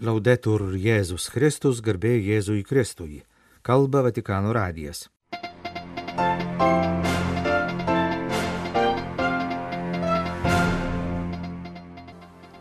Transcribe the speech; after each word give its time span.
Laudetur 0.00 0.62
Jėzus 0.80 1.26
Kristus, 1.28 1.82
garbė 1.84 2.14
Jėzui 2.24 2.62
Kristui. 2.64 3.18
Kalba 3.60 4.00
Vatikano 4.06 4.54
radijas. 4.56 5.10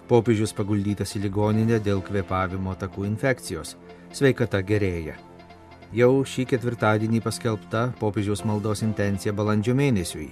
Popiežius 0.09 0.51
paguldytas 0.57 1.15
į 1.15 1.23
ligoninę 1.29 1.79
dėl 1.79 2.03
kvepavimo 2.03 2.75
takų 2.75 3.07
infekcijos. 3.07 3.77
Sveikata 4.11 4.59
gerėja. 4.59 5.15
Jau 5.95 6.11
šį 6.27 6.43
ketvirtadienį 6.51 7.23
paskelbta 7.23 7.85
popiežiaus 8.03 8.43
maldos 8.43 8.83
intencija 8.83 9.31
balandžio 9.31 9.79
mėnesiui. 9.79 10.27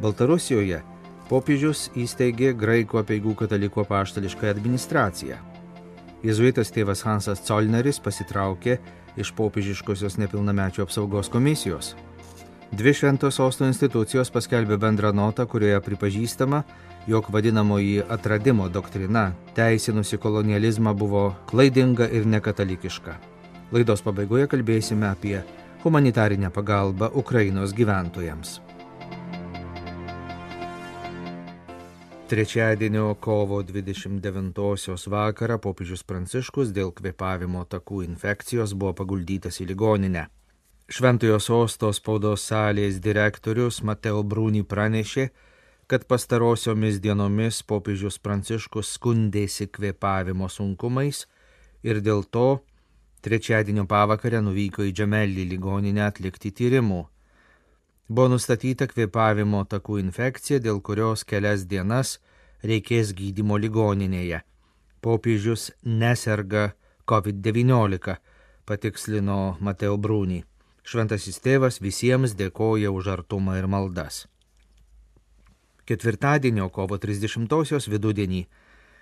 Baltarusijoje 0.00 0.80
popiežius 1.28 1.90
įsteigė 2.00 2.56
graikų 2.56 3.04
apieigų 3.04 3.36
katalikų 3.44 3.84
paštališką 3.92 4.54
administraciją. 4.56 5.49
Jėzuitas 6.20 6.68
tėvas 6.68 7.00
Hansas 7.06 7.40
Colneris 7.46 7.96
pasitraukė 8.04 8.74
iš 9.16 9.30
popiežiškosios 9.38 10.18
nepilnamečių 10.20 10.84
apsaugos 10.84 11.30
komisijos. 11.32 11.94
Dvi 12.76 12.92
šventos 12.94 13.38
sosto 13.40 13.64
institucijos 13.64 14.28
paskelbė 14.30 14.76
bendrą 14.78 15.14
notą, 15.16 15.46
kurioje 15.48 15.80
pripažįstama, 15.82 16.60
jog 17.08 17.32
vadinamoji 17.32 18.04
atradimo 18.04 18.68
doktrina, 18.68 19.30
teisinusi 19.56 20.20
kolonializmą, 20.20 20.92
buvo 20.94 21.24
klaidinga 21.50 22.06
ir 22.12 22.28
nekatalikiška. 22.28 23.16
Laidos 23.72 24.04
pabaigoje 24.04 24.46
kalbėsime 24.52 25.08
apie 25.08 25.40
humanitarinę 25.82 26.52
pagalbą 26.52 27.08
Ukrainos 27.16 27.72
gyventojams. 27.72 28.60
Trečiadienio 32.30 33.14
kovo 33.14 33.56
29-osios 33.62 35.08
vakarą 35.10 35.56
popiežius 35.58 36.04
Pranciškus 36.06 36.68
dėl 36.70 36.92
kvepavimo 36.94 37.64
takų 37.66 38.04
infekcijos 38.04 38.76
buvo 38.78 38.92
paguldytas 39.00 39.58
į 39.64 39.66
ligoninę. 39.72 40.22
Šventojo 40.86 41.40
sosto 41.42 41.90
spaudos 41.90 42.44
salės 42.52 43.00
direktorius 43.02 43.80
Mateo 43.82 44.22
Brūny 44.22 44.62
pranešė, 44.62 45.26
kad 45.90 46.06
pastarosiomis 46.06 47.02
dienomis 47.02 47.64
popiežius 47.66 48.22
Pranciškus 48.22 48.94
skundėsi 48.94 49.66
kvėpavimo 49.66 50.46
sunkumais 50.46 51.24
ir 51.82 51.98
dėl 51.98 52.22
to 52.30 52.60
trečiadienio 53.26 53.88
pavakarę 53.90 54.38
nuvyko 54.38 54.86
į 54.86 54.94
Džemelį 54.94 55.50
ligoninę 55.56 56.06
atlikti 56.06 56.54
tyrimų. 56.54 57.08
Buvo 58.10 58.32
nustatyta 58.32 58.88
kvėpavimo 58.90 59.62
takų 59.70 60.00
infekcija, 60.02 60.58
dėl 60.58 60.80
kurios 60.82 61.22
kelias 61.22 61.62
dienas 61.70 62.16
reikės 62.66 63.14
gydymo 63.14 63.60
ligoninėje. 63.62 64.42
Popiežius 65.00 65.70
neserga 65.86 66.72
COVID-19, 67.06 68.18
patikslino 68.66 69.38
Mateo 69.60 69.94
Brūny. 69.96 70.42
Šventasis 70.82 71.38
tėvas 71.44 71.78
visiems 71.80 72.34
dėkoja 72.34 72.90
už 72.90 73.14
artumą 73.14 73.56
ir 73.62 73.70
maldas 73.70 74.26
ketvirtadienio 75.90 76.68
kovo 76.70 76.98
30-osios 77.02 77.88
vidudienį 77.90 78.44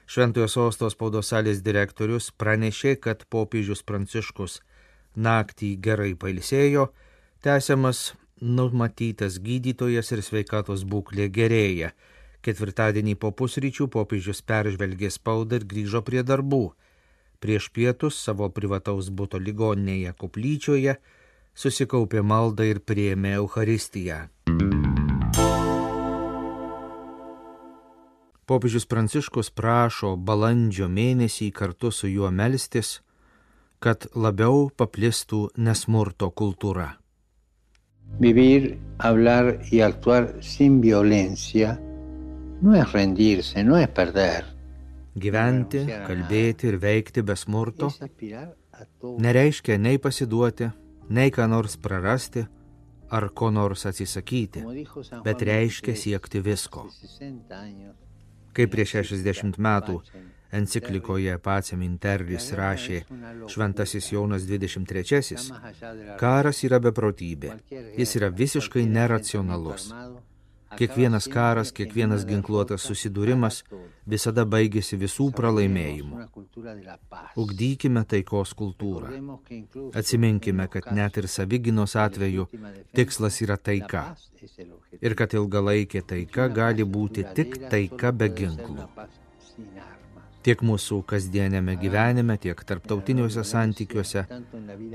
Šventojo 0.08 0.46
sostos 0.48 0.94
spaudos 0.96 1.28
salės 1.28 1.58
direktorius 1.60 2.30
pranešė, 2.40 2.94
kad 3.04 3.26
popiežius 3.28 3.82
Pranciškus 3.84 4.62
naktį 5.20 5.74
gerai 5.84 6.14
pailsėjo, 6.16 6.86
tęsiamas 7.44 8.14
numatytas 8.40 9.38
gydytojas 9.44 10.12
ir 10.14 10.22
sveikatos 10.22 10.84
būklė 10.88 11.28
gerėja. 11.32 11.92
Ketvirtadienį 12.42 13.14
po 13.18 13.32
pusryčių 13.34 13.88
popiežius 13.92 14.42
peržvelgė 14.46 15.10
spaudą 15.10 15.58
ir 15.58 15.66
grįžo 15.68 16.02
prie 16.06 16.22
darbų. 16.22 16.72
Prieš 17.38 17.70
pietus 17.74 18.18
savo 18.18 18.48
privataus 18.50 19.10
būto 19.10 19.38
ligoninėje 19.38 20.14
koplyčioje 20.18 20.98
susikaupė 21.58 22.22
maldą 22.22 22.66
ir 22.70 22.80
prieėmė 22.80 23.34
Euharistiją. 23.40 24.20
Popiežius 28.48 28.86
Pranciškus 28.88 29.50
prašo 29.52 30.14
balandžio 30.16 30.86
mėnesį 30.88 31.50
kartu 31.52 31.90
su 31.92 32.08
juo 32.08 32.30
melstis, 32.32 32.94
kad 33.78 34.08
labiau 34.14 34.70
paplistų 34.72 35.42
nesmurto 35.66 36.30
kultūra. 36.32 36.94
Vivir, 38.18 38.78
hablar 38.98 39.60
y 39.70 39.80
actuar 39.80 40.36
sin 40.40 40.80
violencia 40.80 41.80
no 42.60 42.74
es 42.74 42.92
rendirse, 42.92 43.62
no 43.62 43.78
es 43.78 43.88
perder. 43.88 44.44
Gyventi, 45.14 45.84
kalbėti 46.06 46.68
ir 46.70 46.78
veikti 46.82 47.22
be 47.22 47.34
smurto 47.38 47.90
nereiškia 49.02 49.78
nei 49.78 49.98
pasiduoti, 49.98 50.68
nei 51.10 51.32
ką 51.34 51.48
nors 51.50 51.76
prarasti 51.82 52.44
ar 53.10 53.28
ko 53.34 53.50
nors 53.50 53.86
atsisakyti, 53.88 54.64
bet 55.24 55.42
reiškia 55.48 55.94
siekti 55.96 56.42
visko. 56.44 56.86
Kaip 58.54 58.74
prieš 58.74 58.98
60 59.00 59.58
metų 59.58 60.00
enciklikoje 60.52 61.38
Pacem 61.42 61.82
Intervis 61.82 62.52
rašė 62.56 63.02
Šventasis 63.52 64.12
Jonas 64.12 64.46
23, 64.48 65.42
karas 66.20 66.64
yra 66.64 66.80
beprotybė, 66.80 67.58
jis 67.98 68.16
yra 68.20 68.32
visiškai 68.32 68.86
neracionalus. 68.88 69.92
Kiekvienas 70.76 71.24
karas, 71.32 71.70
kiekvienas 71.72 72.26
ginkluotas 72.28 72.84
susidūrimas 72.84 73.62
visada 74.06 74.44
baigėsi 74.44 74.98
visų 75.00 75.30
pralaimėjimų. 75.38 76.26
Ugdykime 77.40 78.02
taikos 78.12 78.52
kultūrą. 78.58 79.14
Atsiminkime, 79.96 80.68
kad 80.74 80.90
net 80.92 81.16
ir 81.22 81.28
saviginos 81.32 81.96
atveju 81.96 82.46
tikslas 82.94 83.40
yra 83.46 83.56
taika. 83.56 84.04
Ir 85.00 85.16
kad 85.16 85.34
ilgalaikė 85.40 86.04
taika 86.12 86.50
gali 86.60 86.84
būti 86.84 87.24
tik 87.40 87.56
taika 87.72 88.12
be 88.12 88.28
ginklų. 88.28 88.84
Tiek 90.48 90.62
mūsų 90.64 91.02
kasdienėme 91.04 91.74
gyvenime, 91.76 92.38
tiek 92.40 92.60
tarptautiniuose 92.64 93.42
santykiuose 93.44 94.22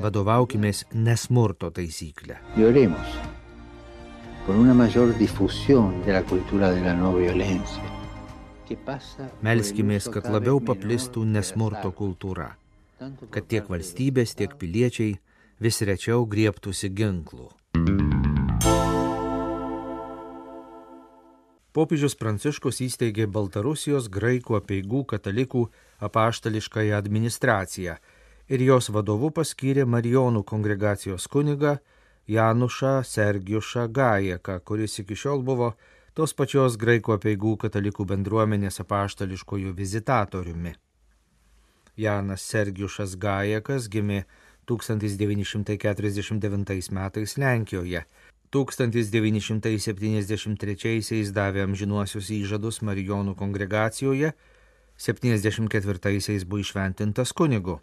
vadovaukimės 0.02 0.80
nesmurto 0.98 1.70
taisyklę. 1.70 2.40
Melskimės, 9.46 10.10
kad 10.18 10.34
labiau 10.34 10.58
paplistų 10.74 11.30
nesmurto 11.38 11.94
kultūra, 12.02 12.56
kad 13.30 13.46
tiek 13.54 13.70
valstybės, 13.70 14.34
tiek 14.34 14.58
piliečiai 14.58 15.20
vis 15.62 15.84
rečiau 15.86 16.26
griebtųsi 16.26 16.90
ginklų. 16.90 17.52
Popiežius 21.74 22.14
Pranciškus 22.14 22.84
įsteigė 22.86 23.26
Baltarusijos 23.36 24.06
graikų 24.14 24.60
apieigų 24.60 25.00
katalikų 25.10 25.62
apaštališkąją 26.06 26.94
administraciją 27.00 27.96
ir 28.54 28.60
jos 28.62 28.94
vadovu 28.94 29.32
paskyrė 29.34 29.82
Marijonų 29.90 30.44
kongregacijos 30.52 31.26
kunigą 31.34 31.82
Janušą 32.30 33.02
Sergiušą 33.10 33.88
Gajeką, 33.90 34.62
kuris 34.62 35.02
iki 35.02 35.18
šiol 35.18 35.42
buvo 35.42 35.74
tos 36.14 36.38
pačios 36.38 36.78
graikų 36.78 37.18
apieigų 37.18 37.58
katalikų 37.66 38.06
bendruomenės 38.12 38.78
apaštališkojų 38.86 39.74
vizitatoriumi. 39.74 40.78
Janas 41.98 42.46
Sergiušas 42.54 43.18
Gajekas 43.18 43.90
gimė 43.90 44.30
1949 44.70 46.94
metais 46.94 47.38
Lenkijoje. 47.38 48.06
1973 48.54 51.34
davė 51.34 51.66
amžinuosius 51.66 52.30
įžadus 52.36 52.84
Marijonų 52.86 53.34
kongregacijoje, 53.40 54.30
74 54.98 56.46
buvo 56.46 56.60
išventintas 56.62 57.34
kunigu. 57.34 57.80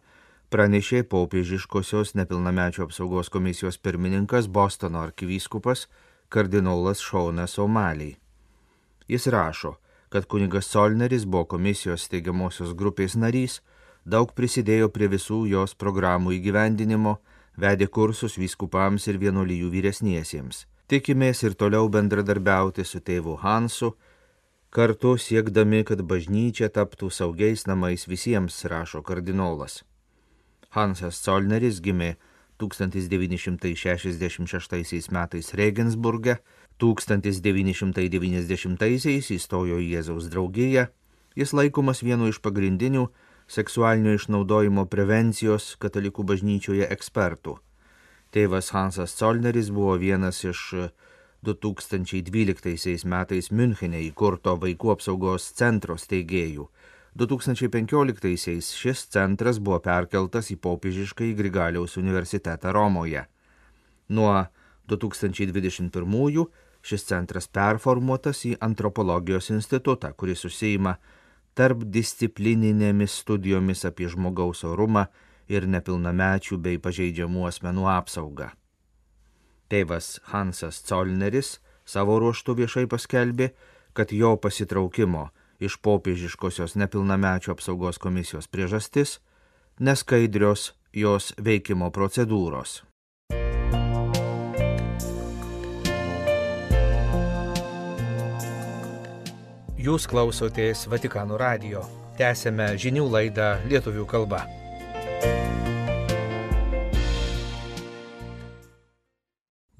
pranešė 0.50 1.04
popiežiškosios 1.06 2.16
nepilnamečių 2.18 2.88
apsaugos 2.88 3.30
komisijos 3.30 3.78
pirmininkas 3.78 4.48
Bostono 4.50 5.04
arkivyskupas 5.04 5.86
kardinolas 6.28 6.98
Šaunas 6.98 7.54
Omaliai. 7.62 8.16
Jis 9.06 9.26
rašo, 9.30 9.76
kad 10.08 10.26
kunigas 10.26 10.66
Solneris 10.66 11.24
buvo 11.24 11.44
komisijos 11.54 12.08
steigiamosios 12.10 12.74
grupės 12.74 13.14
narys, 13.14 13.60
daug 14.04 14.34
prisidėjo 14.34 14.90
prie 14.90 15.06
visų 15.06 15.44
jos 15.46 15.76
programų 15.78 16.34
įgyvendinimo, 16.40 17.20
vedė 17.54 17.86
kursus 17.86 18.34
vyskupams 18.38 19.06
ir 19.06 19.22
vienuolijų 19.22 19.70
vyresniesiems. 19.70 20.66
Tikimės 20.90 21.44
ir 21.46 21.54
toliau 21.54 21.86
bendradarbiauti 21.86 22.82
su 22.82 22.98
tėvu 22.98 23.38
Hansu, 23.44 23.94
kartu 24.74 25.14
siekdami, 25.22 25.86
kad 25.86 26.02
bažnyčia 26.02 26.66
taptų 26.66 27.14
saugiais 27.14 27.62
namais 27.70 28.10
visiems, 28.10 28.66
rašo 28.66 28.98
kardinolas. 29.06 29.86
Hansas 30.74 31.22
Colneris 31.22 31.78
gimė 31.78 32.18
1966 32.58 35.14
metais 35.14 35.54
Regensburge, 35.62 36.42
1990 36.82 39.30
įstojo 39.38 39.78
į 39.78 39.94
Jėzaus 39.94 40.26
draugiją, 40.34 40.90
jis 41.38 41.54
laikomas 41.54 42.02
vienu 42.02 42.26
iš 42.34 42.42
pagrindinių 42.42 43.06
seksualinio 43.46 44.18
išnaudojimo 44.18 44.90
prevencijos 44.90 45.78
katalikų 45.78 46.26
bažnyčioje 46.34 46.90
ekspertų. 46.90 47.62
Tėvas 48.30 48.70
Hansas 48.70 49.16
Colneris 49.18 49.72
buvo 49.74 49.96
vienas 49.98 50.44
iš 50.46 50.60
2012 51.42 53.06
metais 53.10 53.50
Münchenė 53.50 54.04
įkurto 54.06 54.54
vaikų 54.60 54.92
apsaugos 54.94 55.48
centro 55.58 55.96
steigėjų. 55.98 56.68
2015-aisiais 57.18 58.68
šis 58.76 59.02
centras 59.10 59.58
buvo 59.58 59.80
perkeltas 59.82 60.52
į 60.54 60.60
popiežišką 60.62 61.26
į 61.26 61.36
Grigaliaus 61.40 61.96
universitetą 61.98 62.70
Romoje. 62.76 63.24
Nuo 64.14 64.44
2021-ųjų 64.90 66.44
šis 66.86 67.06
centras 67.08 67.50
performuotas 67.50 68.44
į 68.46 68.54
antropologijos 68.62 69.50
institutą, 69.50 70.12
kuris 70.14 70.46
užsieima 70.46 70.94
tarp 71.58 71.82
disciplininėmis 71.82 73.18
studijomis 73.24 73.84
apie 73.90 74.06
žmogaus 74.12 74.62
orumą 74.64 75.08
ir 75.50 75.66
nepilnamečių 75.66 76.58
bei 76.62 76.78
pažeidžiamų 76.78 77.48
asmenų 77.50 77.88
apsaugą. 77.90 78.50
Tėvas 79.70 80.18
Hansas 80.30 80.80
Colneris 80.86 81.58
savo 81.86 82.18
ruoštų 82.22 82.56
viešai 82.62 82.86
paskelbė, 82.90 83.50
kad 83.94 84.14
jo 84.14 84.36
pasitraukimo 84.38 85.28
iš 85.60 85.76
popiežiškosios 85.84 86.76
nepilnamečių 86.80 87.54
apsaugos 87.54 87.98
komisijos 87.98 88.48
priežastis- 88.48 89.18
neskaidrios 89.86 90.72
jos 90.92 91.32
veikimo 91.38 91.90
procedūros. 91.90 92.82
Jūs 99.80 100.04
klausotės 100.04 100.84
Vatikano 100.92 101.38
radio. 101.40 101.80
Tęsėme 102.18 102.76
žinių 102.76 103.06
laidą 103.08 103.54
lietuvių 103.64 104.04
kalba. 104.04 104.59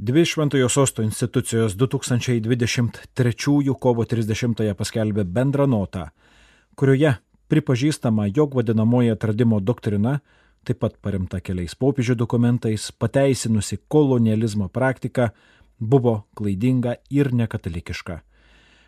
Dvi 0.03 0.25
Šventojo 0.25 0.69
sosto 0.69 1.03
institucijos 1.03 1.73
2023 1.77 3.75
kovo 3.79 4.05
30 4.05 4.75
paskelbė 4.75 5.25
bendrą 5.29 5.67
notą, 5.69 6.07
kurioje 6.75 7.11
pripažįstama, 7.53 8.27
jog 8.37 8.55
vadinamoji 8.57 9.11
atradimo 9.13 9.61
doktrina, 9.61 10.21
taip 10.65 10.81
pat 10.81 10.97
paremta 11.05 11.41
keliais 11.45 11.77
popiežių 11.77 12.17
dokumentais, 12.17 12.93
pateisinusi 12.97 13.77
kolonializmo 13.89 14.69
praktiką, 14.73 15.29
buvo 15.77 16.25
klaidinga 16.33 16.97
ir 17.11 17.35
nekatalikiška. 17.37 18.23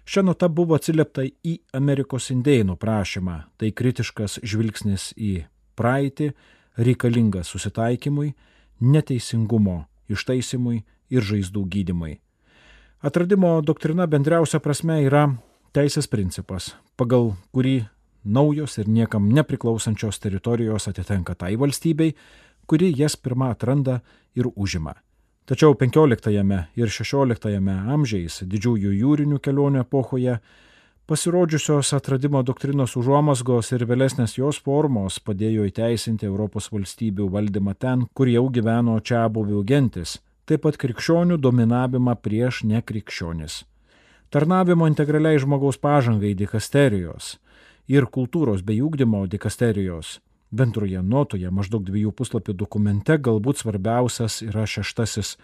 Šią 0.09 0.25
notą 0.31 0.49
buvo 0.49 0.81
atsiliepta 0.81 1.29
į 1.29 1.59
Amerikos 1.77 2.31
indėnų 2.33 2.81
prašymą, 2.81 3.37
tai 3.61 3.69
kritiškas 3.77 4.41
žvilgsnis 4.41 5.13
į 5.21 5.45
praeitį, 5.77 6.33
reikalingas 6.81 7.53
susitaikymui, 7.53 8.33
neteisingumo 8.81 9.83
ištaisimui 10.09 10.83
ir 11.13 11.25
žaizdų 11.29 11.67
gydimui. 11.69 12.17
Atradimo 13.03 13.61
doktrina 13.67 14.07
bendriausia 14.07 14.61
prasme 14.63 15.01
yra 15.05 15.27
teisės 15.77 16.09
principas, 16.09 16.73
pagal 16.97 17.35
kurį 17.53 17.83
naujos 18.25 18.79
ir 18.79 18.89
niekam 18.89 19.29
nepriklausančios 19.35 20.21
teritorijos 20.23 20.89
atitenka 20.89 21.35
tai 21.35 21.57
valstybei, 21.59 22.15
kuri 22.67 22.93
jas 22.97 23.17
pirmą 23.17 23.51
atranda 23.53 24.01
ir 24.39 24.49
užima. 24.55 24.95
Tačiau 25.47 25.75
XV 25.75 26.61
ir 26.79 26.89
XVI 26.89 27.79
amžiais 27.91 28.43
didžiųjų 28.47 28.93
jūrinių 29.01 29.41
kelionių 29.43 29.83
epochoje 29.83 30.39
pasirodžiusios 31.11 31.91
atradimo 31.99 32.45
doktrinos 32.47 32.95
užuomasgos 32.97 33.73
ir 33.75 33.83
vėlesnės 33.91 34.39
jos 34.39 34.61
formos 34.63 35.19
padėjo 35.19 35.67
įteisinti 35.67 36.29
Europos 36.31 36.71
valstybių 36.71 37.27
valdymą 37.35 37.75
ten, 37.75 38.07
kur 38.15 38.31
jau 38.31 38.47
gyveno 38.55 39.01
čia 39.03 39.27
buvių 39.29 39.65
gentis, 39.67 40.21
taip 40.47 40.65
pat 40.67 40.79
krikščionių 40.81 41.39
dominavimą 41.39 42.17
prieš 42.23 42.63
nekrikščionis. 42.69 43.63
Tarnavimo 44.33 44.89
integraliai 44.89 45.39
žmogaus 45.39 45.79
pažangai 45.79 46.35
dikasterijos 46.35 47.37
ir 47.89 48.09
kultūros 48.09 48.63
bei 48.65 48.81
ūkdymo 48.81 49.27
dikasterijos 49.29 50.21
bendroje 50.53 51.01
notoje 51.03 51.51
maždaug 51.51 51.85
dviejų 51.89 52.13
puslapių 52.17 52.55
dokumente 52.55 53.17
galbūt 53.17 53.63
svarbiausias 53.63 54.43
yra 54.45 54.67
šeštasis 54.69 55.37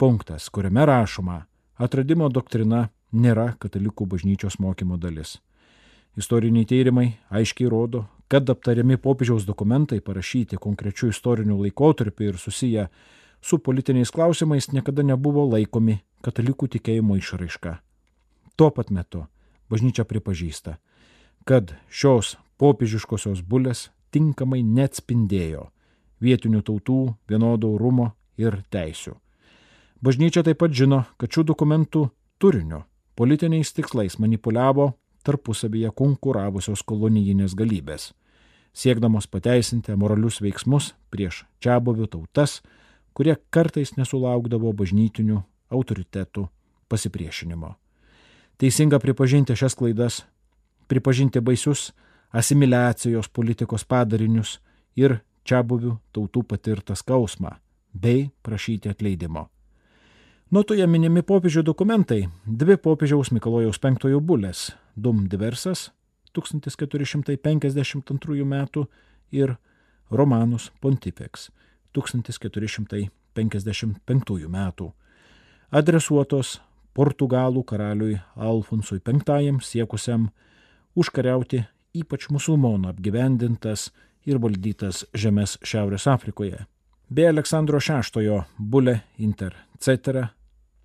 punktas, 0.00 0.48
kuriame 0.48 0.86
rašoma, 0.88 1.42
atradimo 1.76 2.28
doktrina 2.32 2.88
nėra 3.12 3.52
katalikų 3.60 4.08
bažnyčios 4.08 4.58
mokymo 4.58 4.96
dalis. 4.96 5.38
Istoriniai 6.16 6.64
tyrimai 6.64 7.10
aiškiai 7.28 7.68
rodo, 7.68 8.06
kad 8.32 8.48
aptariami 8.48 8.96
popiežiaus 8.96 9.44
dokumentai 9.44 10.00
parašyti 10.00 10.56
konkrečių 10.56 11.12
istorinių 11.12 11.58
laikotarpių 11.66 12.30
ir 12.30 12.40
susiję 12.40 12.88
su 13.40 13.58
politiniais 13.58 14.10
klausimais 14.10 14.72
niekada 14.72 15.02
nebuvo 15.02 15.46
laikomi 15.50 16.00
katalikų 16.22 16.68
tikėjimo 16.76 17.16
išraiška. 17.20 17.78
Tuo 18.56 18.70
pat 18.70 18.90
metu 18.90 19.26
bažnyčia 19.70 20.06
pripažįsta, 20.08 20.78
kad 21.44 21.74
šios 21.90 22.36
popiežiškosios 22.58 23.42
bulės 23.42 23.90
tinkamai 24.14 24.62
neatspindėjo 24.64 25.68
vietinių 26.22 26.62
tautų 26.64 27.00
vienodo 27.28 27.74
orumo 27.76 28.12
ir 28.40 28.62
teisių. 28.72 29.16
Bažnyčia 30.00 30.44
taip 30.46 30.60
pat 30.60 30.74
žino, 30.76 31.04
kad 31.16 31.32
šių 31.32 31.46
dokumentų 31.52 32.08
turinio 32.38 32.84
politiniais 33.16 33.72
tikslais 33.72 34.18
manipuliavo 34.20 34.92
tarpusavyje 35.26 35.90
konkuravusios 35.96 36.84
kolonijinės 36.86 37.56
galybės, 37.58 38.12
siekdamos 38.76 39.26
pateisinti 39.26 39.96
moralius 39.98 40.38
veiksmus 40.44 40.92
prieš 41.10 41.44
čia 41.60 41.80
buvių 41.80 42.06
tautas, 42.12 42.60
kurie 43.16 43.36
kartais 43.50 43.94
nesulaukdavo 43.96 44.72
bažnytinių 44.76 45.40
autoritetų 45.72 46.48
pasipriešinimo. 46.92 47.72
Teisinga 48.60 49.00
pripažinti 49.00 49.56
šias 49.56 49.76
klaidas, 49.76 50.24
pripažinti 50.88 51.40
baisius 51.40 51.92
asimiliacijos 52.36 53.28
politikos 53.28 53.84
padarinius 53.88 54.58
ir 54.96 55.18
čia 55.46 55.62
buvių 55.64 55.96
tautų 56.12 56.42
patirtą 56.50 56.94
skausmą, 56.96 57.50
bei 57.92 58.30
prašyti 58.42 58.88
atleidimo. 58.92 59.48
Notoje 60.50 60.86
minimi 60.86 61.22
popiežių 61.26 61.62
dokumentai- 61.62 62.28
dvi 62.60 62.76
popiežiaus 62.76 63.30
Mikalojaus 63.32 63.78
V 63.82 64.20
bulės- 64.20 64.70
Dum 64.96 65.28
diversas 65.28 65.90
1452 66.32 68.44
m. 68.44 68.66
ir 69.32 69.56
Romanus 70.10 70.70
Pontifex 70.80 71.50
1455 71.96 74.46
m. 74.46 74.72
adresuotos 75.70 76.60
Portugalų 76.96 77.64
karaliui 77.64 78.20
Alfonsui 78.36 79.00
V 79.04 79.12
siekusiam 79.62 80.28
užkariauti 80.94 81.64
ypač 81.94 82.28
musulmonų 82.30 82.88
apgyvendintas 82.92 83.92
ir 84.24 84.38
valdytas 84.38 85.04
žemės 85.14 85.58
Šiaurės 85.62 86.06
Afrikoje. 86.06 86.66
Be 87.10 87.28
Aleksandro 87.28 87.78
VI 87.78 88.42
bulė 88.58 89.00
Inter 89.18 89.54
Cetera 89.78 90.36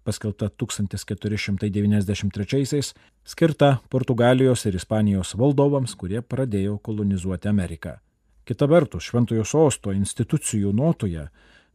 paskelbta 0.04 0.50
1493-aisiais, 0.64 2.94
skirta 3.24 3.78
Portugalijos 3.90 4.66
ir 4.66 4.76
Ispanijos 4.76 5.38
valdovams, 5.38 5.96
kurie 5.96 6.22
pradėjo 6.22 6.80
kolonizuoti 6.84 7.48
Ameriką. 7.52 8.00
Kita 8.52 8.68
vertus, 8.68 9.06
Šventojo 9.08 9.46
sosto 9.48 9.94
institucijų 9.96 10.76
notoje 10.76 11.30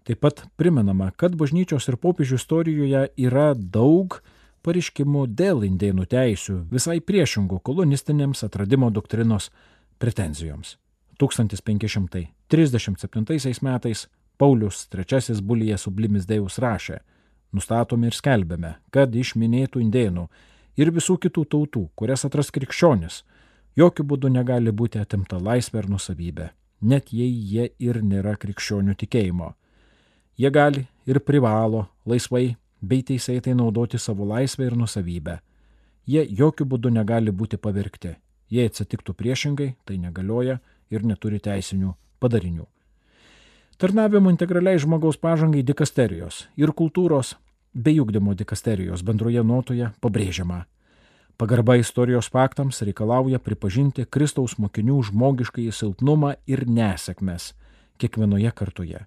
taip 0.05 0.21
pat 0.21 0.45
primenama, 0.61 1.09
kad 1.17 1.33
bažnyčios 1.33 1.89
ir 1.89 1.97
popiežių 1.97 2.37
istorijoje 2.37 3.09
yra 3.17 3.57
daug 3.57 4.21
pareiškimų 4.61 5.25
dėl 5.39 5.65
indėnų 5.65 6.05
teisių, 6.13 6.69
visai 6.69 7.01
priešingų 7.01 7.65
kolonistinėms 7.65 8.45
atradimo 8.45 8.93
doktrinos 8.93 9.49
pretenzijoms. 9.97 10.77
1537 11.17 13.65
metais 13.65 14.13
Paulius 14.37 14.85
III 14.93 15.41
Bulėje 15.41 15.81
Sublimis 15.81 16.29
Deus 16.29 16.61
rašė, 16.61 17.01
nustatome 17.57 18.13
ir 18.13 18.15
skelbėme, 18.21 18.85
kad 18.93 19.09
iš 19.17 19.33
minėtų 19.41 19.81
indėnų 19.81 20.29
ir 20.77 20.93
visų 20.93 21.17
kitų 21.25 21.49
tautų, 21.57 21.89
kurias 21.97 22.29
atras 22.29 22.53
krikščionis, 22.53 23.25
jokių 23.81 24.05
būdų 24.13 24.29
negali 24.37 24.77
būti 24.77 25.01
atimta 25.01 25.41
laisvė 25.41 25.81
ir 25.81 25.89
nusavybė, 25.97 26.53
net 26.81 27.13
jei 27.13 27.31
jie 27.31 27.71
ir 27.79 28.03
nėra 28.03 28.37
krikščionių 28.37 28.95
tikėjimo. 29.01 29.55
Jie 30.37 30.51
gali 30.51 30.87
ir 31.07 31.21
privalo 31.21 31.87
laisvai 32.05 32.57
bei 32.81 33.03
teisėtai 33.03 33.55
naudoti 33.57 33.99
savo 33.99 34.27
laisvę 34.29 34.67
ir 34.67 34.77
nusavybę. 34.77 35.39
Jie 36.07 36.23
jokių 36.29 36.67
būdų 36.71 36.93
negali 36.93 37.33
būti 37.33 37.57
pavirkti. 37.59 38.15
Jei 38.51 38.69
atsitiktų 38.71 39.17
priešingai, 39.19 39.75
tai 39.85 39.97
negalioja 39.99 40.61
ir 40.91 41.03
neturi 41.03 41.41
teisinių 41.43 41.97
padarinių. 42.21 42.67
Tarnavimo 43.77 44.31
integraliai 44.31 44.79
žmogaus 44.79 45.19
pažangai 45.21 45.65
dikasterijos 45.67 46.47
ir 46.57 46.73
kultūros 46.73 47.35
bei 47.75 47.99
ugdymo 48.01 48.33
dikasterijos 48.35 49.03
bendroje 49.05 49.43
notoje 49.45 49.91
pabrėžiama. 50.01 50.65
Pagarba 51.37 51.77
istorijos 51.77 52.31
faktams 52.33 52.81
reikalauja 52.83 53.39
pripažinti 53.39 54.07
Kristaus 54.09 54.55
mokinių 54.57 55.03
žmogiškai 55.11 55.67
silpnumą 55.69 56.31
ir 56.49 56.63
nesėkmes 56.65 57.51
kiekvienoje 58.01 58.53
kartoje. 58.57 59.03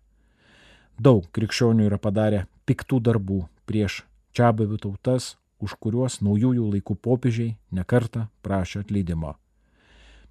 Daug 1.02 1.26
krikščionių 1.34 1.88
yra 1.88 1.98
padarę 1.98 2.44
piktų 2.70 3.00
darbų 3.08 3.40
prieš 3.66 4.04
čia 4.38 4.52
buvių 4.54 4.78
tautas, 4.84 5.32
už 5.58 5.74
kuriuos 5.82 6.20
naujųjų 6.22 6.70
laikų 6.76 7.00
popiežiai 7.02 7.56
nekarta 7.74 8.28
prašė 8.46 8.84
atleidimo. 8.84 9.34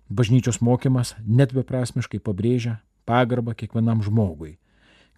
Bažnyčios 0.08 0.62
mokymas 0.62 1.16
net 1.26 1.50
beprasmiškai 1.56 2.22
pabrėžia 2.22 2.78
pagarbą 3.10 3.58
kiekvienam 3.58 4.06
žmogui 4.06 4.54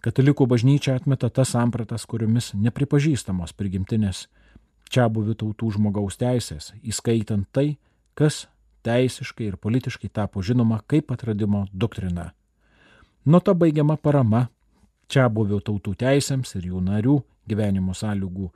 Katalikų 0.01 0.47
bažnyčia 0.49 0.95
atmeta 0.97 1.27
tas 1.29 1.51
sampratas, 1.53 2.07
kuriomis 2.09 2.55
nepripažįstamos 2.57 3.51
prigimtinės 3.53 4.23
čia 4.91 5.07
buvių 5.09 5.37
tautų 5.39 5.71
žmogaus 5.77 6.19
teisės, 6.19 6.73
įskaitant 6.83 7.47
tai, 7.55 7.77
kas 8.13 8.45
teisiškai 8.85 9.47
ir 9.51 9.57
politiškai 9.61 10.09
tapo 10.11 10.43
žinoma 10.43 10.81
kaip 10.87 11.11
atradimo 11.15 11.65
doktrina. 11.71 12.31
Nuo 13.25 13.39
to 13.39 13.55
baigiama 13.55 13.97
parama 13.97 14.47
čia 15.11 15.27
buvių 15.29 15.61
tautų 15.65 15.95
teisėms 16.03 16.55
ir 16.57 16.71
jų 16.71 16.81
narių 16.83 17.19
gyvenimo 17.47 17.93
sąlygų 17.97 18.49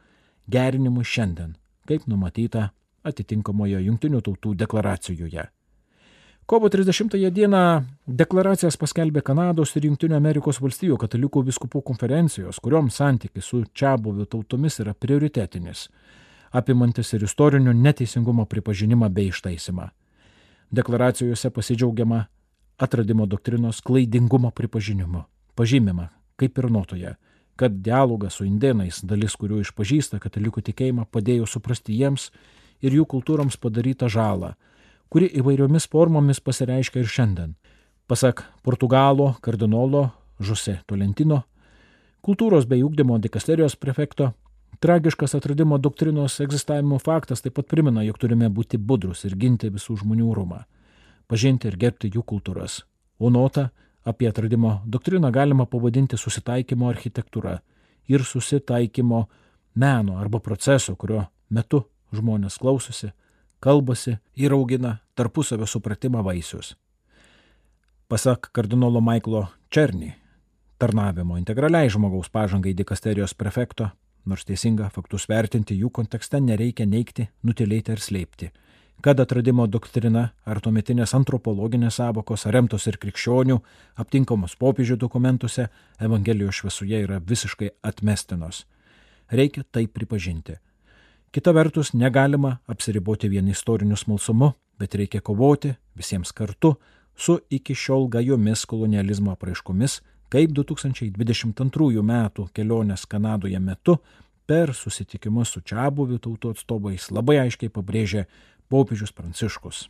gerinimui 0.52 1.06
šiandien, 1.06 1.56
kaip 1.88 2.08
numatyta 2.10 2.70
atitinkamoje 3.06 3.82
Junktinių 3.86 4.22
tautų 4.26 4.56
deklaracijoje. 4.58 5.46
Kovo 6.46 6.70
30 6.70 7.16
dieną 7.34 7.62
deklaracijas 8.06 8.78
paskelbė 8.78 9.24
Kanados 9.26 9.72
ir 9.76 9.88
Junktinių 9.88 10.18
Amerikos 10.18 10.60
valstijų 10.62 10.98
katalikų 11.02 11.42
viskupų 11.48 11.82
konferencijos, 11.88 12.60
kuriuom 12.62 12.92
santykis 12.94 13.50
su 13.50 13.64
čia 13.74 13.96
buvių 13.98 14.28
tautomis 14.30 14.78
yra 14.84 14.94
prioritetinis, 14.94 15.88
apimantis 16.56 17.14
ir 17.14 17.26
istorinio 17.28 17.74
neteisingumo 17.74 18.46
pripažinimą 18.46 19.10
bei 19.10 19.30
ištaisimą. 19.34 19.90
Deklaracijose 20.72 21.52
pasidžiaugiama 21.52 22.26
atradimo 22.78 23.26
doktrinos 23.26 23.82
klaidingumo 23.82 24.52
pripažinimu. 24.52 25.24
Pažymima, 25.56 26.10
kaip 26.36 26.58
ir 26.58 26.70
notoje, 26.72 27.16
kad 27.56 27.76
dialogas 27.84 28.40
su 28.40 28.48
indėnais, 28.48 29.04
dalis 29.04 29.36
kurių 29.40 29.62
išpažįsta 29.64 30.20
katalikų 30.20 30.66
tikėjimą, 30.72 31.06
padėjo 31.12 31.48
suprasti 31.48 31.96
jiems 31.96 32.32
ir 32.82 32.98
jų 32.98 33.06
kultūroms 33.16 33.60
padarytą 33.62 34.10
žalą 34.12 34.56
kuri 35.10 35.30
įvairiomis 35.40 35.88
formomis 35.92 36.42
pasireiškia 36.44 37.02
ir 37.02 37.10
šiandien. 37.10 37.52
Pasak 38.08 38.44
Portugalo 38.66 39.34
kardinolo 39.42 40.10
Žuse 40.44 40.82
Tolentino, 40.90 41.44
kultūros 42.26 42.68
bei 42.68 42.84
ūkdymo 42.84 43.18
dikasterijos 43.24 43.78
prefekto, 43.80 44.34
tragiškas 44.80 45.36
atradimo 45.36 45.78
doktrinos 45.78 46.40
egzistavimo 46.40 47.00
faktas 47.00 47.42
taip 47.42 47.56
pat 47.56 47.68
primena, 47.68 48.04
jog 48.04 48.18
turime 48.18 48.50
būti 48.50 48.78
budrus 48.78 49.26
ir 49.26 49.36
ginti 49.36 49.70
visų 49.70 50.00
žmonių 50.02 50.34
rūmą, 50.36 50.62
pažinti 51.28 51.68
ir 51.68 51.78
gerbti 51.78 52.12
jų 52.14 52.24
kultūras. 52.24 52.84
O 53.20 53.30
nota 53.30 53.70
apie 54.06 54.30
atradimo 54.30 54.82
doktriną 54.86 55.32
galima 55.32 55.66
pavadinti 55.66 56.18
susitaikymo 56.18 56.90
architektūra 56.90 57.60
ir 58.08 58.24
susitaikymo 58.24 59.26
meno 59.76 60.18
arba 60.20 60.40
proceso, 60.40 60.96
kurio 60.96 61.26
metu 61.50 61.86
žmonės 62.14 62.60
klausosi, 62.62 63.12
kalbasi 63.60 64.18
ir 64.36 64.54
augina 64.54 64.98
tarpusavio 65.16 65.66
supratimą 65.66 66.24
vaisius. 66.24 66.76
Pasak 68.08 68.52
kardinolo 68.54 69.02
Maiklo 69.02 69.48
Černy, 69.74 70.14
tarnavimo 70.78 71.40
integraliai 71.40 71.90
žmogaus 71.90 72.30
pažangai 72.30 72.76
dikasterijos 72.78 73.34
prefekto, 73.34 73.90
nors 74.26 74.46
teisinga 74.46 74.90
faktus 74.94 75.28
vertinti 75.30 75.78
jų 75.80 75.92
kontekste 75.94 76.40
nereikia 76.42 76.86
neikti, 76.86 77.28
nutilėti 77.44 77.94
ar 77.94 78.02
slėpti, 78.02 78.52
kad 79.02 79.20
atradimo 79.20 79.68
doktrina 79.68 80.30
ar 80.46 80.62
tuometinės 80.64 81.14
antropologinės 81.18 82.00
savokos 82.00 82.46
remtos 82.54 82.88
ir 82.88 82.98
krikščionių, 83.02 83.60
aptinkamos 84.02 84.56
popiežių 84.60 84.98
dokumentuose, 85.02 85.68
Evangelijos 86.00 86.62
šviesoje 86.62 87.04
yra 87.06 87.20
visiškai 87.20 87.70
atmestinos. 87.84 88.66
Reikia 89.32 89.64
tai 89.72 89.88
pripažinti. 89.88 90.58
Kita 91.32 91.52
vertus, 91.52 91.94
negalima 91.94 92.60
apsiriboti 92.72 93.30
vien 93.30 93.48
istoriniu 93.52 93.98
smalsumu, 94.00 94.54
bet 94.80 94.96
reikia 94.96 95.22
kovoti 95.22 95.74
visiems 95.96 96.32
kartu 96.32 96.76
su 97.16 97.40
iki 97.50 97.76
šiol 97.76 98.08
gajomis 98.12 98.66
kolonializmo 98.66 99.32
apraiškomis, 99.32 100.02
kaip 100.30 100.54
2022 100.58 102.04
m. 102.04 102.14
kelionės 102.54 103.06
Kanadoje 103.10 103.60
metu 103.60 104.00
per 104.46 104.74
susitikimus 104.74 105.56
su 105.56 105.62
čia 105.62 105.90
buvių 105.92 106.20
tautų 106.22 106.56
atstovais 106.56 107.10
labai 107.12 107.40
aiškiai 107.46 107.74
pabrėžė 107.74 108.26
popiežius 108.70 109.14
Pranciškus. 109.16 109.88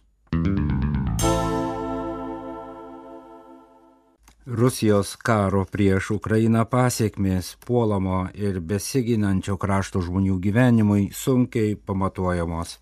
Rusijos 4.46 5.16
karo 5.26 5.64
prieš 5.66 6.12
Ukrainą 6.14 6.68
pasiekmės 6.70 7.56
puolamo 7.66 8.28
ir 8.38 8.60
besiginančio 8.62 9.56
krašto 9.58 10.04
žmonių 10.06 10.38
gyvenimui 10.44 11.08
sunkiai 11.18 11.74
pamatuojamos. 11.74 12.76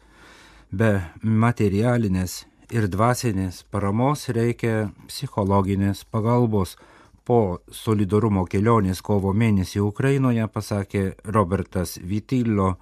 Be 0.76 0.90
materialinės 1.24 2.42
ir 2.68 2.90
dvasinės 2.92 3.62
paramos 3.72 4.28
reikia 4.36 4.90
psichologinės 5.08 6.04
pagalbos. 6.12 6.76
Po 7.24 7.60
solidarumo 7.72 8.44
kelionės 8.52 9.02
kovo 9.02 9.32
mėnesį 9.34 9.80
Ukrainoje 9.80 10.48
pasakė 10.52 11.04
Robertas 11.24 11.96
Vitillo, 12.04 12.74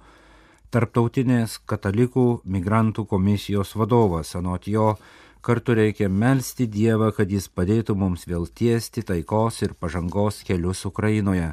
tarptautinės 0.74 1.60
katalikų 1.68 2.42
migrantų 2.44 3.06
komisijos 3.06 3.76
vadovas. 3.78 4.34
Anot 4.34 4.66
jo, 4.66 4.96
Kartu 5.42 5.74
reikia 5.74 6.06
melstį 6.06 6.68
Dievą, 6.70 7.08
kad 7.10 7.30
jis 7.34 7.48
padėtų 7.50 7.96
mums 7.98 8.28
vėl 8.30 8.44
tiesti 8.46 9.02
taikos 9.02 9.56
ir 9.66 9.72
pažangos 9.74 10.44
kelius 10.46 10.84
Ukrainoje. 10.86 11.48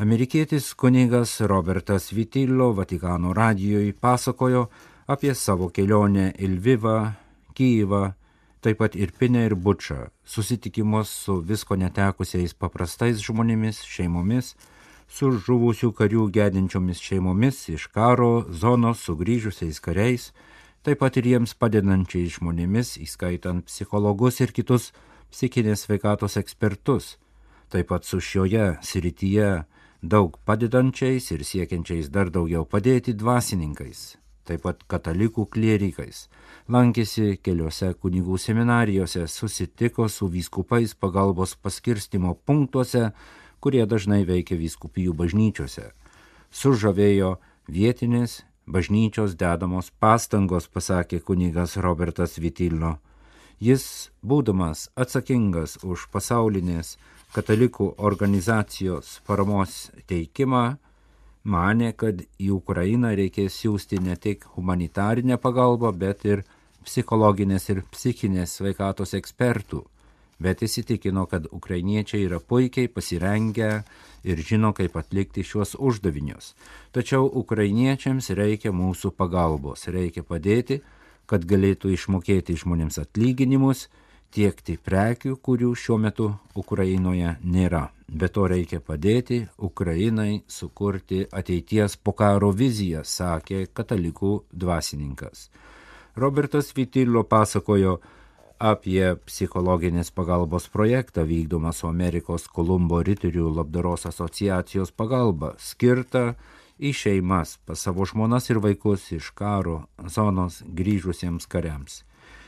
Amerikietis 0.00 0.70
kunigas 0.72 1.34
Robertas 1.44 2.08
Vitillo 2.16 2.70
Vatikano 2.72 3.34
radijoje 3.36 3.92
pasakojo 3.92 4.62
apie 5.06 5.34
savo 5.36 5.68
kelionę 5.68 6.30
į 6.32 6.48
Lvivą, 6.54 6.96
Kyivą, 7.52 8.02
taip 8.64 8.78
pat 8.80 8.94
ir 8.96 9.12
Pinę 9.12 9.44
ir 9.46 9.54
Bučą, 9.54 10.08
susitikimus 10.24 11.10
su 11.24 11.36
visko 11.44 11.76
netekusiais 11.76 12.54
paprastais 12.56 13.20
žmonėmis, 13.20 13.82
šeimomis, 13.84 14.54
su 15.08 15.28
žuvusių 15.36 15.90
karių 15.98 16.30
gedinčiomis 16.32 17.02
šeimomis 17.04 17.60
iš 17.74 17.90
karo 17.92 18.46
zonos 18.48 19.04
sugrįžusiais 19.04 19.82
kariais, 19.84 20.30
taip 20.82 21.02
pat 21.04 21.20
ir 21.20 21.28
jiems 21.28 21.52
padedančiais 21.60 22.38
žmonėmis, 22.38 22.96
įskaitant 23.04 23.68
psichologus 23.68 24.40
ir 24.40 24.56
kitus 24.56 24.92
psichinės 25.28 25.84
sveikatos 25.84 26.38
ekspertus, 26.40 27.18
taip 27.68 27.92
pat 27.92 28.08
su 28.08 28.20
šioje 28.20 28.78
srityje 28.80 29.52
daug 30.00 30.40
padedančiais 30.48 31.30
ir 31.36 31.44
siekiančiais 31.44 32.08
dar 32.08 32.32
daugiau 32.32 32.64
padėti 32.64 33.12
dvasininkais, 33.12 34.14
taip 34.48 34.64
pat 34.66 34.82
katalikų 34.90 35.46
klierikais. 35.52 36.28
Lankėsi 36.68 37.38
keliose 37.44 37.92
kunigų 38.00 38.38
seminarijose, 38.40 39.26
susitiko 39.28 40.08
su 40.08 40.28
vyskupais 40.32 40.94
pagalbos 40.94 41.56
paskirstimo 41.56 42.34
punktuose, 42.46 43.10
kurie 43.60 43.84
dažnai 43.88 44.24
veikia 44.28 44.58
vyskupijų 44.60 45.14
bažnyčiose. 45.16 45.90
Sužavėjo 46.52 47.36
vietinės 47.68 48.42
bažnyčios 48.66 49.34
dedamos 49.40 49.90
pastangos, 50.00 50.68
pasakė 50.68 51.20
kunigas 51.20 51.76
Robertas 51.76 52.38
Vitilno. 52.38 52.98
Jis, 53.60 54.10
būdamas 54.22 54.88
atsakingas 54.96 55.78
už 55.84 56.08
pasaulinės 56.12 56.96
katalikų 57.34 57.94
organizacijos 57.98 59.20
paramos 59.26 59.90
teikimą, 60.10 60.76
mane, 61.44 61.92
kad 61.92 62.24
į 62.40 62.50
Ukrainą 62.56 63.12
reikės 63.16 63.56
siūsti 63.60 64.00
ne 64.02 64.16
tik 64.16 64.46
humanitarinę 64.56 65.38
pagalbą, 65.40 65.92
bet 65.92 66.24
ir 66.24 66.44
psichologinės 66.84 67.68
ir 67.72 67.82
psichinės 67.92 68.58
sveikatos 68.58 69.14
ekspertų, 69.16 69.84
bet 70.40 70.64
įsitikino, 70.64 71.26
kad 71.30 71.46
ukrainiečiai 71.52 72.24
yra 72.26 72.40
puikiai 72.40 72.88
pasirengę 72.88 73.70
ir 74.24 74.40
žino, 74.40 74.72
kaip 74.76 74.96
atlikti 74.96 75.44
šiuos 75.44 75.76
uždavinius. 75.78 76.54
Tačiau 76.92 77.28
ukrainiečiams 77.28 78.30
reikia 78.36 78.72
mūsų 78.72 79.14
pagalbos, 79.16 79.86
reikia 79.88 80.24
padėti, 80.24 80.80
kad 81.26 81.44
galėtų 81.48 81.94
išmokėti 81.94 82.56
žmonėms 82.60 82.98
atlyginimus, 83.00 83.88
tiekti 84.34 84.74
prekių, 84.82 85.36
kurių 85.38 85.70
šiuo 85.78 85.98
metu 86.02 86.30
Ukrainoje 86.58 87.36
nėra. 87.42 87.88
Be 88.08 88.28
to 88.28 88.48
reikia 88.50 88.80
padėti 88.84 89.44
Ukrainai 89.58 90.42
sukurti 90.50 91.22
ateities 91.32 91.96
po 91.96 92.12
karo 92.18 92.50
viziją, 92.52 93.04
sakė 93.04 93.66
katalikų 93.72 94.34
dvasininkas. 94.52 95.48
Robertas 96.16 96.70
Vitillo 96.76 97.24
pasakojo 97.26 97.98
apie 98.58 99.16
psichologinės 99.26 100.12
pagalbos 100.14 100.68
projektą 100.70 101.24
vykdomą 101.26 101.72
su 101.74 101.88
Amerikos 101.88 102.46
Kolumbo 102.46 103.02
riterių 103.02 103.50
labdaros 103.56 104.06
asociacijos 104.10 104.92
pagalba, 104.94 105.54
skirtą 105.58 106.34
į 106.78 106.94
šeimas 106.94 107.58
pas 107.66 107.82
savo 107.86 108.06
žmonas 108.06 108.50
ir 108.50 108.62
vaikus 108.62 109.10
iš 109.14 109.30
karo 109.34 109.84
zonos 110.06 110.62
grįžusiems 110.66 111.46
kariams. 111.50 112.02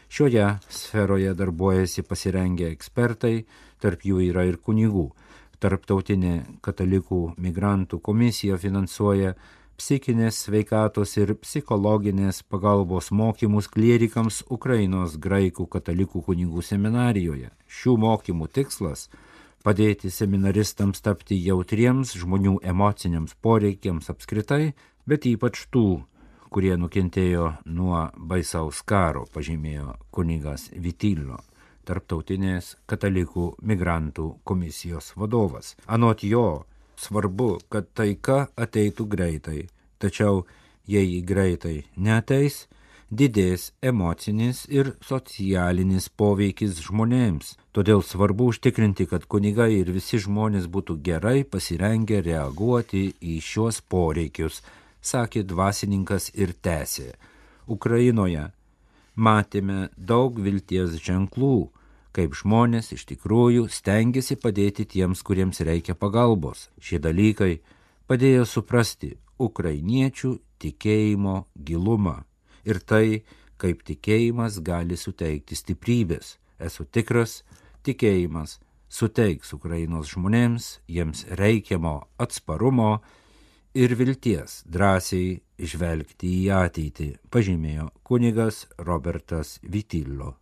Šioje 0.09 0.59
sferoje 0.71 1.35
darbuojasi 1.35 2.03
pasirengę 2.07 2.71
ekspertai, 2.71 3.45
tarp 3.83 4.05
jų 4.07 4.23
yra 4.31 4.47
ir 4.47 4.59
kunigų. 4.63 5.11
Tarptautinė 5.59 6.35
katalikų 6.63 7.21
migrantų 7.41 7.99
komisija 8.05 8.59
finansuoja 8.61 9.35
psichinės 9.77 10.39
sveikatos 10.47 11.17
ir 11.19 11.35
psichologinės 11.41 12.43
pagalbos 12.49 13.11
mokymus 13.11 13.69
klierikams 13.73 14.43
Ukrainos 14.49 15.17
graikų 15.21 15.67
katalikų 15.75 16.23
kunigų 16.29 16.63
seminarijoje. 16.65 17.51
Šių 17.67 17.97
mokymų 18.05 18.49
tikslas- 18.53 19.09
padėti 19.67 20.11
seminaristams 20.11 21.03
tapti 21.03 21.37
jautriems 21.45 22.15
žmonių 22.17 22.61
emociniams 22.63 23.35
poreikiams 23.43 24.09
apskritai, 24.13 24.75
bet 25.07 25.27
ypač 25.27 25.67
tų 25.73 26.05
kurie 26.57 26.73
nukentėjo 26.81 27.51
nuo 27.69 27.99
baisaus 28.17 28.79
karo, 28.89 29.27
pažymėjo 29.29 29.91
kunigas 30.09 30.71
Vitillo, 30.73 31.43
tarptautinės 31.85 32.71
katalikų 32.89 33.51
migrantų 33.61 34.31
komisijos 34.49 35.11
vadovas. 35.21 35.75
Anot 35.85 36.25
jo, 36.25 36.65
svarbu, 36.97 37.59
kad 37.69 37.91
taika 37.93 38.47
ateitų 38.57 39.05
greitai, 39.13 39.67
tačiau 40.01 40.47
jei 40.89 41.05
jį 41.05 41.21
greitai 41.29 41.75
neteis, 42.09 42.63
didės 43.13 43.69
emocinis 43.85 44.65
ir 44.73 44.95
socialinis 45.05 46.09
poveikis 46.09 46.81
žmonėms. 46.89 47.53
Todėl 47.77 48.01
svarbu 48.01 48.49
užtikrinti, 48.55 49.05
kad 49.13 49.29
kunigai 49.29 49.75
ir 49.83 49.93
visi 49.93 50.25
žmonės 50.25 50.73
būtų 50.73 50.97
gerai 51.05 51.45
pasirengę 51.45 52.25
reaguoti 52.25 53.11
į 53.21 53.39
šios 53.45 53.85
poreikius 53.85 54.65
sakė 55.07 55.45
dvasininkas 55.47 56.31
ir 56.35 56.53
tęsė. 56.53 57.15
Ukrainoje 57.67 58.51
matėme 59.17 59.89
daug 59.97 60.39
vilties 60.43 60.99
ženklų, 61.03 61.71
kaip 62.17 62.37
žmonės 62.37 62.93
iš 62.97 63.05
tikrųjų 63.11 63.67
stengiasi 63.73 64.39
padėti 64.41 64.87
tiems, 64.89 65.23
kuriems 65.23 65.61
reikia 65.61 65.95
pagalbos. 65.95 66.69
Šie 66.81 67.01
dalykai 67.03 67.61
padėjo 68.09 68.47
suprasti 68.49 69.17
ukrainiečių 69.39 70.37
tikėjimo 70.63 71.43
gilumą 71.57 72.23
ir 72.65 72.81
tai, 72.81 73.23
kaip 73.61 73.83
tikėjimas 73.89 74.61
gali 74.65 74.97
suteikti 74.97 75.57
stiprybės. 75.57 76.37
Esu 76.61 76.87
tikras, 76.89 77.43
tikėjimas 77.85 78.59
suteiks 78.89 79.53
Ukrainos 79.57 80.13
žmonėms 80.15 80.79
jiems 80.89 81.25
reikiamo 81.41 82.07
atsparumo 82.23 83.01
ir 83.77 83.93
vilties 83.99 84.63
drąsiai 84.73 85.37
žvelgti 85.61 86.31
į 86.41 86.43
ateitį, 86.57 87.11
pažymėjo 87.33 87.91
kunigas 88.07 88.65
Robertas 88.81 89.59
Vitillo. 89.63 90.33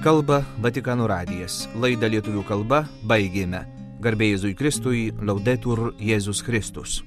Kalba 0.00 0.40
Vatikanų 0.64 1.10
radijas. 1.10 1.66
Laidą 1.76 2.08
lietuvių 2.08 2.44
kalba 2.48 2.86
baigėme. 3.04 3.66
Garbėjai 4.00 4.36
Jėzui 4.36 4.54
Kristui, 4.56 5.02
laudetur 5.20 5.90
Jėzus 6.00 6.40
Kristus. 6.44 7.02